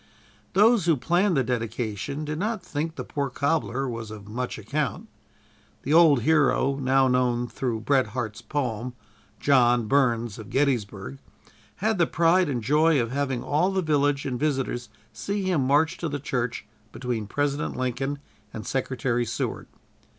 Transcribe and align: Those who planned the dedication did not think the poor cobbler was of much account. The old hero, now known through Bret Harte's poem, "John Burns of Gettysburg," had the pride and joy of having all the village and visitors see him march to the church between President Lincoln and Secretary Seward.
Those 0.53 0.85
who 0.87 0.97
planned 0.97 1.37
the 1.37 1.43
dedication 1.43 2.25
did 2.25 2.39
not 2.39 2.63
think 2.63 2.95
the 2.95 3.03
poor 3.03 3.29
cobbler 3.29 3.87
was 3.87 4.09
of 4.09 4.27
much 4.27 4.57
account. 4.57 5.07
The 5.83 5.93
old 5.93 6.23
hero, 6.23 6.75
now 6.77 7.07
known 7.07 7.47
through 7.47 7.81
Bret 7.81 8.07
Harte's 8.07 8.41
poem, 8.41 8.93
"John 9.39 9.85
Burns 9.87 10.39
of 10.39 10.49
Gettysburg," 10.49 11.19
had 11.75 11.99
the 11.99 12.07
pride 12.07 12.49
and 12.49 12.63
joy 12.63 12.99
of 12.99 13.11
having 13.11 13.43
all 13.43 13.69
the 13.71 13.83
village 13.83 14.25
and 14.25 14.39
visitors 14.39 14.89
see 15.13 15.43
him 15.43 15.67
march 15.67 15.99
to 15.99 16.09
the 16.09 16.19
church 16.19 16.65
between 16.91 17.27
President 17.27 17.75
Lincoln 17.77 18.17
and 18.51 18.65
Secretary 18.65 19.23
Seward. 19.23 19.67